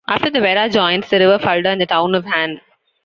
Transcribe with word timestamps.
After 0.07 0.31
the 0.31 0.39
Werra 0.39 0.71
joins 0.73 1.07
the 1.07 1.19
river 1.19 1.37
Fulda 1.37 1.69
in 1.69 1.77
the 1.77 1.85
town 1.85 2.15
of 2.15 2.25
Hann. 2.25 2.59